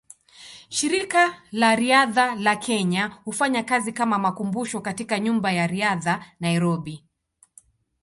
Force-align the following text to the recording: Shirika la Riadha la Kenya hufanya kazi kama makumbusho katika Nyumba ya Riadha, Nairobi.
Shirika 0.77 1.25
la 1.59 1.75
Riadha 1.75 2.35
la 2.35 2.55
Kenya 2.59 3.07
hufanya 3.23 3.63
kazi 3.63 3.93
kama 3.93 4.17
makumbusho 4.19 4.81
katika 4.81 5.19
Nyumba 5.19 5.51
ya 5.51 5.67
Riadha, 5.67 6.25
Nairobi. 6.39 7.05